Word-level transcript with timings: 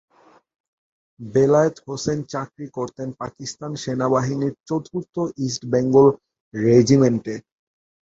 বেলায়েত 1.19 1.75
হোসেন 1.85 2.19
চাকরি 2.33 2.67
করতেন 2.77 3.07
পাকিস্তান 3.21 3.71
সেনাবাহিনীর 3.83 4.53
চতুর্থ 4.67 5.15
ইস্ট 5.45 5.61
বেঙ্গল 5.73 6.07
রেজিমেন্টে। 6.53 7.35